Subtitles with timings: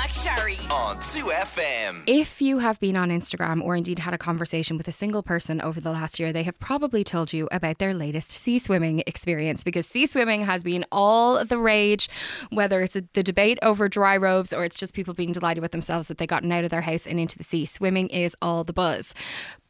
[0.00, 2.04] McSharry on 2FM.
[2.06, 5.60] If you have been on Instagram or indeed had a conversation with a single person
[5.60, 9.62] over the last year, they have probably told you about their latest sea swimming experience
[9.62, 12.08] because sea swimming has been all the rage,
[12.48, 15.72] whether it's a, the debate over dry robes or it's just people being delighted with
[15.72, 17.66] themselves that they've gotten out of their house and into the sea.
[17.66, 19.12] Swimming is all the buzz.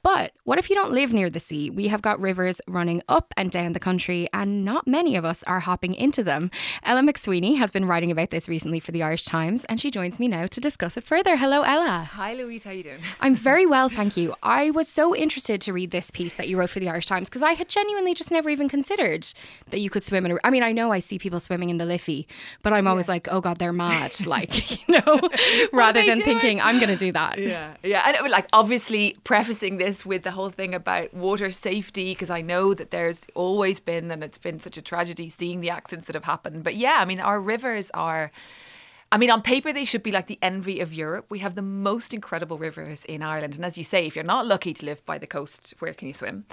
[0.02, 1.68] But what if you don't live near the sea?
[1.68, 5.42] We have got rivers running up and down the country, and not many of us
[5.44, 6.50] are hopping into them.
[6.82, 10.18] Ella McSweeney has been writing about this recently for the Irish Times, and she joins
[10.18, 11.36] me now to discuss it further.
[11.36, 12.08] Hello, Ella.
[12.12, 12.64] Hi, Louise.
[12.64, 13.00] How you doing?
[13.20, 14.34] I'm very well, thank you.
[14.42, 17.28] I was so interested to read this piece that you wrote for the Irish Times
[17.28, 19.26] because I had genuinely just never even considered
[19.68, 20.32] that you could swim in.
[20.32, 22.26] A, I mean, I know I see people swimming in the Liffey,
[22.62, 25.20] but I'm always like, oh god, they're mad, like you know,
[25.72, 26.24] rather than doing?
[26.24, 27.38] thinking I'm going to do that.
[27.38, 28.02] Yeah, yeah.
[28.06, 32.40] And it like obviously prefacing this with the whole thing about water safety because I
[32.40, 36.14] know that there's always been and it's been such a tragedy seeing the accidents that
[36.14, 36.62] have happened.
[36.64, 38.30] But yeah, I mean, our rivers are.
[39.12, 41.26] I mean, on paper, they should be like the envy of Europe.
[41.30, 43.56] We have the most incredible rivers in Ireland.
[43.56, 46.06] And as you say, if you're not lucky to live by the coast, where can
[46.06, 46.44] you swim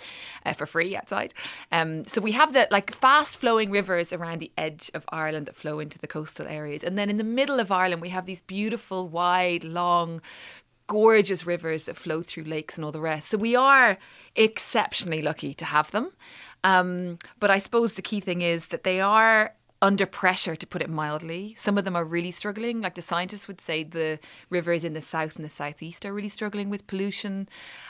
[0.43, 1.35] uh, for free outside?
[1.71, 5.55] Um, so we have the like fast flowing rivers around the edge of Ireland that
[5.55, 6.83] flow into the coastal areas.
[6.83, 10.19] And then in the middle of Ireland, we have these beautiful, wide, long,
[10.87, 13.29] gorgeous rivers that flow through lakes and all the rest.
[13.29, 13.97] So we are
[14.35, 16.11] exceptionally lucky to have them.
[16.63, 20.81] Um, but I suppose the key thing is that they are under pressure, to put
[20.81, 21.53] it mildly.
[21.57, 22.81] Some of them are really struggling.
[22.81, 26.29] Like the scientists would say, the rivers in the south and the southeast are really
[26.29, 27.47] struggling with pollution.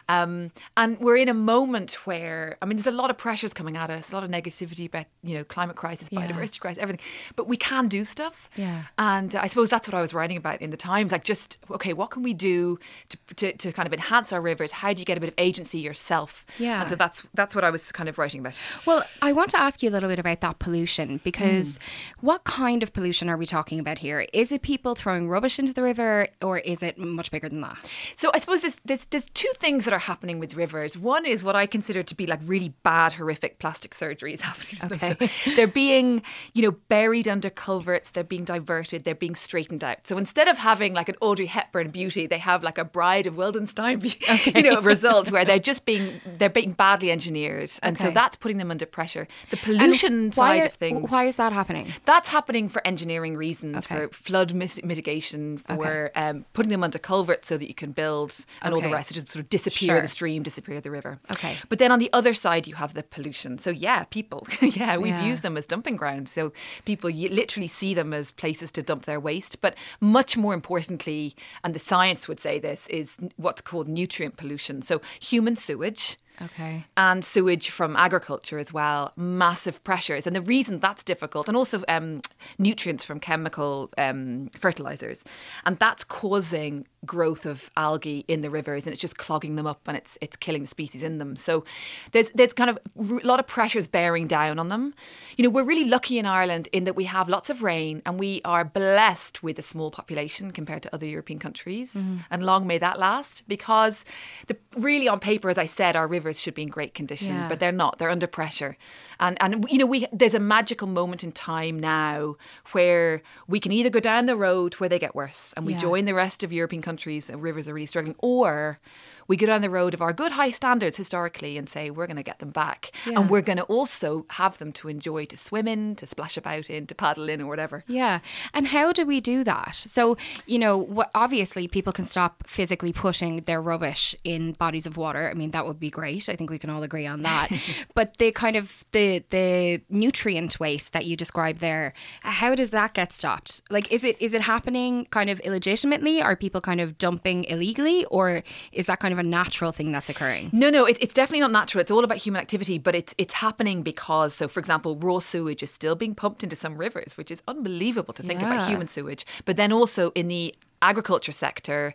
[0.09, 3.77] Um, and we're in a moment where, I mean, there's a lot of pressures coming
[3.77, 6.27] at us, a lot of negativity about, you know, climate crisis, Yeah.
[6.27, 7.05] biodiversity crisis, everything.
[7.35, 8.49] But we can do stuff.
[8.55, 8.83] Yeah.
[8.97, 11.11] And I suppose that's what I was writing about in the Times.
[11.11, 14.71] Like, just, okay, what can we do to, to, to kind of enhance our rivers?
[14.71, 16.45] How do you get a bit of agency yourself?
[16.57, 16.81] Yeah.
[16.81, 18.53] And so that's that's what I was kind of writing about.
[18.85, 21.76] Well, I want to ask you a little bit about that pollution because
[22.21, 24.25] What kind of pollution are we talking about here?
[24.33, 27.77] Is it people throwing rubbish into the river or is it much bigger than that?
[28.15, 30.97] So I suppose there's, there's there's two things that are happening with rivers.
[30.97, 34.93] One is what I consider to be like really bad, horrific plastic surgeries happening.
[34.93, 35.29] Okay.
[35.45, 36.21] So they're being,
[36.53, 38.11] you know, buried under culverts.
[38.11, 39.03] They're being diverted.
[39.03, 40.07] They're being straightened out.
[40.07, 43.35] So instead of having like an Audrey Hepburn beauty, they have like a Bride of
[43.35, 48.35] Wildenstein, you know, result where they're just being they're being badly engineered, and so that's
[48.35, 49.27] putting them under pressure.
[49.49, 51.09] The pollution side are- of things.
[51.11, 51.66] Why is that happening?
[52.05, 54.07] That's happening for engineering reasons, Okay.
[54.07, 58.35] for flood mit- mitigation, for um, putting them under culverts so that you can build
[58.61, 58.93] and all the Okay.
[58.95, 60.01] rest, just sort of disappear Sure.
[60.01, 61.19] the stream, disappear the river.
[61.31, 61.57] Okay.
[61.69, 63.57] But then on the other side, you have the pollution.
[63.59, 65.25] So yeah, people, yeah, we've Yeah.
[65.25, 66.31] used them as dumping grounds.
[66.31, 66.53] So
[66.85, 69.61] people literally see them as places to dump their waste.
[69.61, 74.81] But much more importantly, and the science would say this, is what's called nutrient pollution.
[74.81, 76.85] So human sewage Okay.
[76.95, 80.27] and sewage from agriculture as well, massive pressures.
[80.27, 82.21] And the reason that's difficult, and also um,
[82.57, 85.23] nutrients from chemical um, fertilizers,
[85.65, 89.81] and that's causing growth of algae in the rivers, and it's just clogging them up,
[89.87, 91.35] and it's it's killing the species in them.
[91.35, 91.63] So
[92.11, 94.93] there's there's kind of a lot of pressures bearing down on them.
[95.37, 98.19] You know, we're really lucky in Ireland in that we have lots of rain, and
[98.19, 101.95] we are blessed with a small population compared to other European countries,
[102.29, 103.43] and long may that last.
[103.47, 104.05] Because
[104.47, 107.47] the really on paper, as I said, our rivers should be in great condition, Yeah.
[107.49, 107.97] but they're not.
[107.99, 108.77] They're under pressure,
[109.19, 112.35] and and you know we there's a magical moment in time now
[112.71, 115.79] where we can either go down the road where they get worse, and we Yeah.
[115.79, 118.79] join the rest of European countries and rivers are really struggling, or
[119.27, 122.17] we go down the road of our good high standards historically and say we're going
[122.17, 123.19] to get them back, Yeah.
[123.19, 126.69] and we're going to also have them to enjoy, to swim in, to splash about
[126.69, 127.83] in, to paddle in, or whatever.
[127.87, 128.19] Yeah.
[128.53, 129.75] And how do we do that?
[129.75, 134.97] So, you know, what, obviously people can stop physically putting their rubbish in bodies of
[134.97, 135.29] water.
[135.29, 136.29] I mean, that would be great.
[136.29, 137.49] I think we can all agree on that.
[137.93, 142.93] but the kind of the the nutrient waste that you described there, how does that
[142.93, 143.61] get stopped?
[143.69, 146.21] Like is it is it happening kind of illegitimately?
[146.21, 150.09] Are people kind of dumping illegally or is that kind of a natural thing that's
[150.09, 150.49] occurring?
[150.51, 151.81] No, no, it, it's definitely not natural.
[151.81, 155.63] It's all about human activity, but it's it's happening because, so for example, raw sewage
[155.63, 158.53] is still being pumped into some rivers, which is unbelievable to think Yeah.
[158.53, 159.25] about human sewage.
[159.45, 161.93] But then also in the agriculture sector,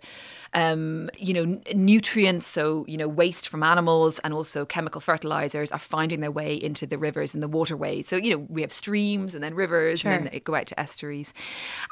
[0.54, 5.70] um, you know, n- nutrients, so, you know, waste from animals and also chemical fertilizers
[5.72, 8.08] are finding their way into the rivers and the waterways.
[8.08, 10.12] So, you know, we have streams and then rivers Sure.
[10.12, 11.32] and then they go out to estuaries.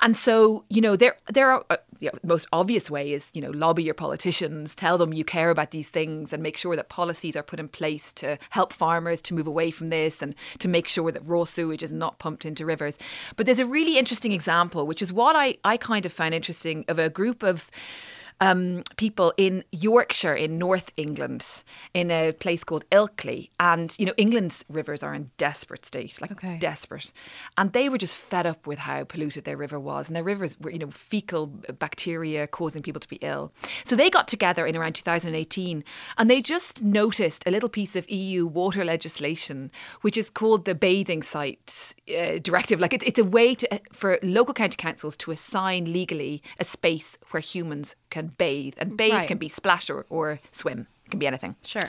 [0.02, 3.30] And so, you know, there, there are, uh, you know, the most obvious way is,
[3.34, 6.76] you know, lobby your politicians, tell them you care about these things and make sure
[6.76, 10.34] that policies are put in place to help farmers to move away from this and
[10.58, 12.98] to make sure that raw sewage is not pumped into rivers.
[13.36, 16.79] But there's a really interesting example, which is what I, I kind of found interesting
[16.88, 17.70] of a group of
[18.40, 21.44] um, people in Yorkshire, in North England,
[21.94, 23.50] in a place called Ilkley.
[23.60, 26.58] And, you know, England's rivers are in desperate state, like Okay.
[26.58, 27.12] desperate.
[27.58, 30.08] And they were just fed up with how polluted their river was.
[30.08, 31.46] And their rivers were, you know, fecal
[31.78, 33.52] bacteria causing people to be ill.
[33.84, 35.84] So they got together in around 2018
[36.16, 39.70] and they just noticed a little piece of EU water legislation,
[40.00, 42.80] which is called the Bathing Sites uh, Directive.
[42.80, 47.18] Like it's, it's a way to, for local county councils to assign legally a space
[47.30, 48.74] where humans can bathe.
[48.78, 49.28] And bathe Right.
[49.28, 51.56] can be splash or, or swim, it can be anything.
[51.64, 51.88] Sure.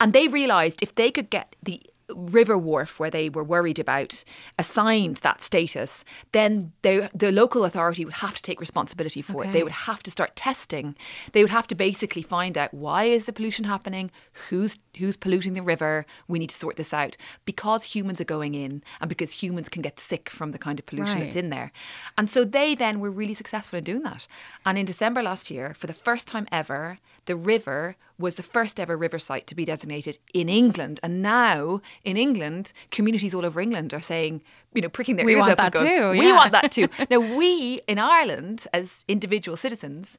[0.00, 1.80] And they realised if they could get the
[2.14, 4.22] River Wharfe, where they were worried about,
[4.58, 9.52] assigned that status, then they, the local authority would have to take responsibility for it.
[9.52, 10.94] They would have to start testing.
[11.32, 14.10] They would have to basically find out why is the pollution happening,
[14.48, 16.06] who's who's polluting the river.
[16.26, 19.82] We need to sort this out because humans are going in, and because humans can
[19.82, 21.24] get sick from the kind of pollution Right.
[21.24, 21.70] that's in there.
[22.16, 24.26] And so they then were really successful in doing that.
[24.64, 28.80] And in December last year, for the first time ever, the river was the first
[28.80, 31.00] ever river site to be designated in England.
[31.02, 34.42] And now in England, communities all over England are saying,
[34.72, 36.88] you know, pricking their We ears want up going, too, We yeah." want that too.
[37.10, 40.16] now we in Ireland, as individual citizens,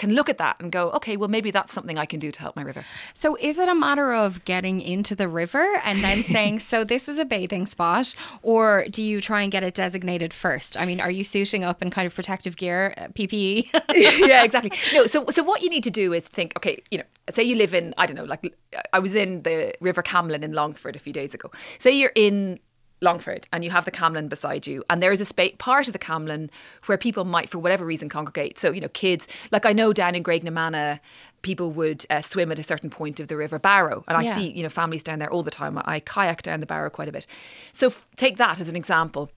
[0.00, 2.40] can look at that and go, okay, well maybe that's something I can do to
[2.40, 2.84] help my river.
[3.12, 7.06] So is it a matter of getting into the river and then saying, so this
[7.06, 10.80] is a bathing spot, or do you try and get it designated first?
[10.80, 13.68] I mean, are you suiting up in kind of protective gear, uh, PPE?
[14.26, 14.72] yeah, exactly.
[14.94, 17.04] No, so so what you need to do is think, okay, you know,
[17.34, 18.56] say you live in, I don't know, like
[18.94, 21.50] I was in the River Camlin in Longford a few days ago.
[21.78, 22.58] Say you're in
[23.00, 25.92] Longford and you have the Camlin beside you, and there is a spa- part of
[25.92, 26.50] the Camlin
[26.86, 28.58] where people might, for whatever reason, congregate.
[28.58, 31.00] So, you know, kids, like I know down in Graignamanagh,
[31.42, 34.34] people would uh, swim at a certain point of the River Barrow, and I Yeah.
[34.34, 35.80] see, you know, families down there all the time.
[35.84, 37.26] I kayak down the Barrow quite a bit.
[37.72, 39.30] So, f- take that as an example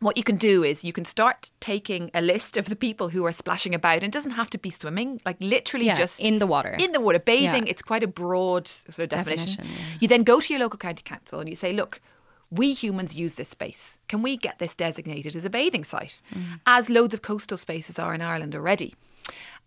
[0.00, 3.24] what you can do is you can start taking a list of the people who
[3.24, 6.38] are splashing about and it doesn't have to be swimming like literally Yeah, just in
[6.38, 6.76] the water.
[6.78, 7.70] in the water bathing Yeah.
[7.70, 11.02] it's quite a broad sort of definition, Definition, you then go to your local county
[11.02, 12.02] council and you say look
[12.50, 16.60] we humans use this space can we get this designated as a bathing site Mm.
[16.66, 18.94] as loads of coastal spaces are in ireland already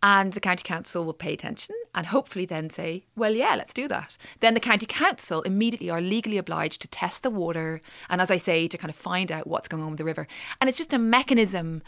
[0.02, 3.86] and the county council will pay attention and hopefully then say, well, yeah, let's do
[3.90, 4.18] that.
[4.40, 8.38] Then the county council immediately are legally obliged to test the water and, as I
[8.38, 10.26] say, to kind of find out what's going on with the river.
[10.62, 11.82] And it's just a mechanism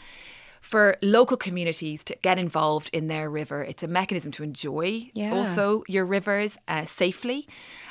[0.60, 3.64] for local communities to get involved in their river.
[3.64, 5.32] It's a mechanism to enjoy Yeah.
[5.32, 7.48] also your rivers uh, safely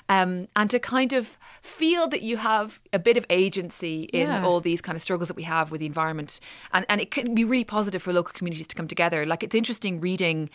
[0.09, 4.43] um, and to kind of feel that you have a bit of agency in Yeah.
[4.45, 6.39] all these kind of struggles that we have with the environment.
[6.73, 9.25] And, and it can be really positive for local communities to come together.
[9.27, 10.49] Like it's interesting reading,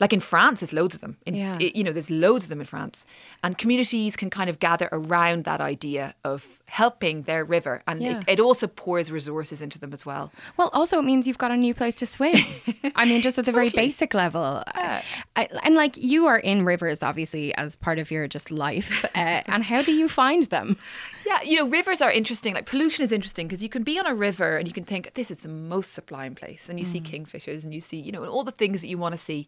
[0.00, 1.16] like in France, there's loads of them.
[1.24, 1.56] In, Yeah.
[1.58, 3.06] it- you know, there's loads of them in France.
[3.42, 7.82] And communities can kind of gather around that idea of helping their river.
[7.86, 8.18] And Yeah.
[8.18, 10.30] it, it also pours resources into them as well.
[10.58, 12.36] Well, also it means you've got a new place to swim.
[12.94, 13.86] I mean, just at the very Totally.
[13.86, 15.02] basic level, Yeah.
[15.36, 18.89] I, and like you are in rivers, obviously, as part of your just life.
[19.14, 20.78] Uh, and how do you find them?
[21.26, 22.54] Yeah, you know, rivers are interesting.
[22.54, 25.12] Like pollution is interesting because you can be on a river and you can think
[25.14, 28.24] this is the most sublime place, and you see kingfishers and you see, you know,
[28.24, 29.46] all the things that you want to see.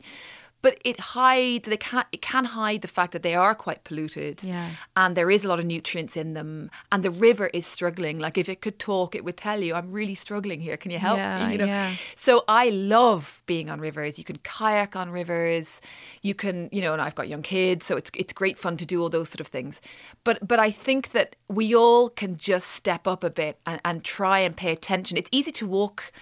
[0.63, 1.69] But it hides.
[1.69, 4.71] They can it can hide the fact that they are quite polluted, Yeah.
[4.97, 8.21] and there is a lot of nutrients in them, and the river is struggling.
[8.21, 10.77] Like if it could talk, it would tell you, "I'm really struggling here.
[10.77, 11.65] Can you help Yeah, me?" You know.
[11.67, 11.97] yeah.
[12.17, 14.19] So I love being on rivers.
[14.21, 15.81] You can kayak on rivers.
[16.23, 18.87] You can, you know, and I've got young kids, so it's it's great fun to
[18.87, 19.81] do all those sort of things.
[20.23, 24.05] But but I think that we all can just step up a bit and, and
[24.05, 25.19] try and pay attention.
[25.19, 26.13] It's easy to walk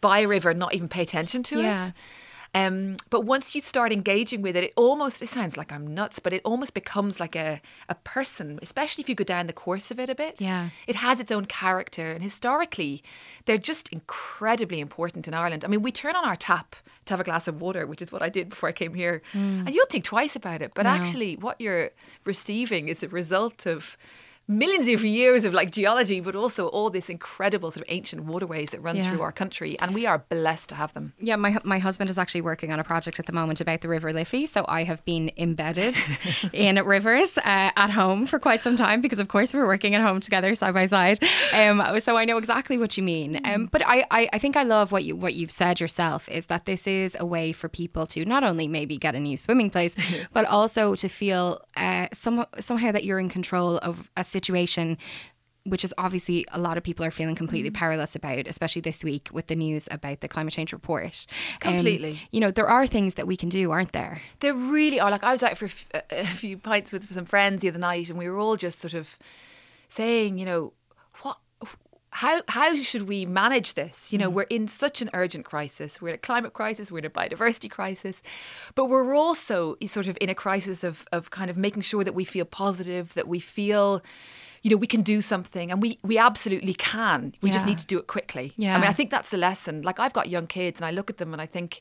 [0.00, 1.88] by a river and not even pay attention to Yeah.
[1.88, 1.92] it.
[2.52, 6.18] Um, but once you start engaging with it, it almost, it sounds like I'm nuts,
[6.18, 9.90] but it almost becomes like a, a person, especially if you go down the course
[9.92, 10.40] of it a bit.
[10.40, 10.70] Yeah.
[10.88, 12.10] It has its own character.
[12.10, 13.04] And historically,
[13.44, 15.64] they're just incredibly important in Ireland.
[15.64, 16.74] I mean, we turn on our tap
[17.06, 19.22] to have a glass of water, which is what I did before I came here.
[19.32, 20.72] And you don't think twice about it.
[20.74, 20.90] But No.
[20.90, 21.90] actually, what you're
[22.24, 23.96] receiving is a result of
[24.50, 28.70] millions of years of like geology, but also all this incredible sort of ancient waterways
[28.70, 29.08] that run Yeah.
[29.08, 29.78] through our country.
[29.78, 31.12] And we are blessed to have them.
[31.20, 33.88] Yeah, my my husband is actually working on a project at the moment about the
[33.88, 35.96] River Liffey, so I have been embedded
[36.52, 40.00] in rivers uh, at home for quite some time because, of course, we're working at
[40.02, 41.22] home together side by side.
[41.52, 43.40] Um, so I know exactly what you mean.
[43.44, 46.46] Um, but I, I I think I love what you what you've said yourself is
[46.46, 49.70] that this is a way for people to not only maybe get a new swimming
[49.70, 49.94] place,
[50.32, 54.39] but also to feel uh, some somehow that you're in control of a situation
[55.64, 59.28] which is obviously a lot of people are feeling completely powerless about, especially this week
[59.32, 61.26] with the news about the climate change report.
[61.64, 62.18] Um, Completely.
[62.30, 64.22] you know, there are things that we can do, aren't there?
[64.40, 65.10] There really are.
[65.10, 67.78] Like I was out for a f- a, few pints with some friends the other
[67.78, 69.18] night, and we were all just sort of
[69.88, 70.72] saying, you know,
[72.22, 74.12] how how should we manage this?
[74.12, 74.34] You know, Mm.
[74.36, 76.00] we're in such an urgent crisis.
[76.00, 76.90] We're in a climate crisis.
[76.90, 78.16] We're in a biodiversity crisis,
[78.76, 82.14] but we're also sort of in a crisis of of kind of making sure that
[82.20, 84.02] we feel positive, that we feel.
[84.62, 87.20] You know, we can do something, and we we absolutely can.
[87.42, 88.52] We just need to do it quickly.
[88.58, 88.76] Yeah.
[88.76, 89.74] I mean, I think that's the lesson.
[89.88, 91.80] Like I've got young kids, and I look at them and I think,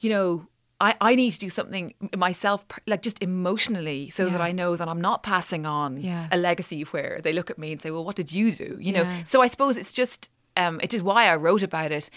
[0.00, 0.46] you know,
[0.86, 1.84] I, I need to do something
[2.26, 6.28] myself, like just emotionally, so that I know that I'm not passing on Yeah.
[6.30, 8.70] a legacy where they look at me and say, well, what did you do?
[8.86, 9.24] You know, Yeah.
[9.24, 10.30] so I suppose it's just.
[10.56, 12.08] Um, it is why I wrote about it.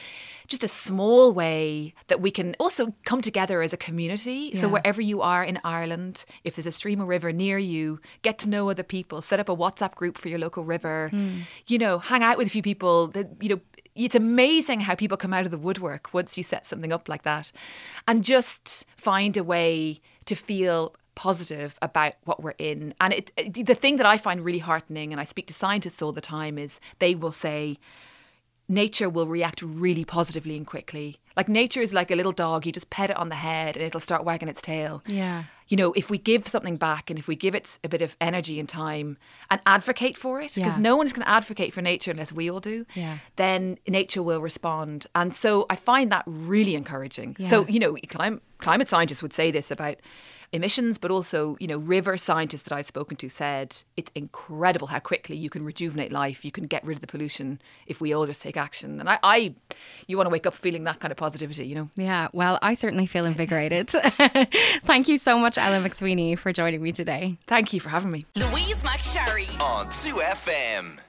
[0.54, 4.56] Just a small way that we can also come together as a community.
[4.56, 8.38] So wherever you are in Ireland, if there's a stream or river near you, get
[8.44, 9.18] to know other people.
[9.24, 11.10] Set up a WhatsApp group for your local river.
[11.10, 11.40] Hmm.
[11.66, 13.08] You know, hang out with a few people.
[13.16, 13.60] That you know,
[14.06, 17.24] it's amazing how people come out of the woodwork once you set something up like
[17.24, 17.52] that,
[18.08, 22.94] and just find a way to feel positive about what we're in.
[23.02, 26.02] And it, it- the thing that I find really heartening, and I speak to scientists
[26.02, 27.78] all the time, is they will say
[28.70, 31.18] nature will react really positively and quickly.
[31.38, 33.86] Like nature is like a little dog, you just pet it on the head and
[33.86, 35.04] it'll start wagging its tail.
[35.06, 35.44] Yeah.
[35.68, 38.16] You know, if we give something back and if we give it a bit of
[38.20, 39.18] energy and time
[39.52, 40.82] and advocate for it, because Yeah.
[40.82, 43.20] no one is going to advocate for nature unless we all do, Yeah.
[43.36, 45.08] then nature will respond.
[45.14, 47.36] And so I find that really encouraging.
[47.44, 49.98] So, you know, clim- climate scientists would say this about
[50.52, 55.00] emissions, but also, you know, river scientists that I've spoken to said it's incredible how
[55.00, 56.46] quickly you can rejuvenate life.
[56.46, 59.00] You can get rid of the pollution if we all just take action.
[59.00, 59.56] And I, I
[60.08, 61.90] you want to wake up feeling that kind of positivity, you know?
[61.96, 63.90] Yeah, well, I certainly feel invigorated.
[64.86, 67.38] Thank you so much, Ella McSweeney, for joining me today.
[67.48, 68.26] Thank you for having me.
[68.36, 69.48] Louise McSharry.
[69.62, 71.07] on 2FM.